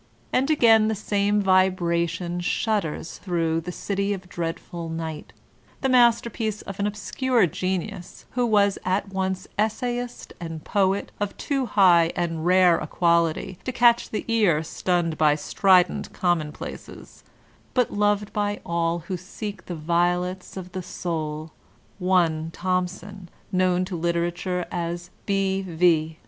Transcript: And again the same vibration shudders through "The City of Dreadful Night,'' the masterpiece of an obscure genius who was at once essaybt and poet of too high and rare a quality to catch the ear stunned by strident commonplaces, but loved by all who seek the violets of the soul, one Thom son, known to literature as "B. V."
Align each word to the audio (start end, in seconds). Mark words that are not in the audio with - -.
And 0.33 0.49
again 0.49 0.87
the 0.87 0.95
same 0.95 1.43
vibration 1.43 2.39
shudders 2.39 3.19
through 3.19 3.61
"The 3.61 3.71
City 3.71 4.13
of 4.13 4.27
Dreadful 4.27 4.89
Night,'' 4.89 5.31
the 5.81 5.89
masterpiece 5.89 6.63
of 6.63 6.79
an 6.79 6.87
obscure 6.87 7.45
genius 7.45 8.25
who 8.31 8.43
was 8.47 8.79
at 8.83 9.13
once 9.13 9.47
essaybt 9.59 10.33
and 10.39 10.63
poet 10.65 11.11
of 11.19 11.37
too 11.37 11.67
high 11.67 12.11
and 12.15 12.47
rare 12.47 12.79
a 12.79 12.87
quality 12.87 13.59
to 13.63 13.71
catch 13.71 14.09
the 14.09 14.25
ear 14.27 14.63
stunned 14.63 15.19
by 15.19 15.35
strident 15.35 16.11
commonplaces, 16.11 17.23
but 17.75 17.93
loved 17.93 18.33
by 18.33 18.59
all 18.65 18.97
who 19.07 19.15
seek 19.17 19.67
the 19.67 19.75
violets 19.75 20.57
of 20.57 20.71
the 20.71 20.81
soul, 20.81 21.51
one 21.99 22.49
Thom 22.49 22.87
son, 22.87 23.29
known 23.51 23.85
to 23.85 23.95
literature 23.95 24.65
as 24.71 25.11
"B. 25.27 25.61
V." 25.61 26.17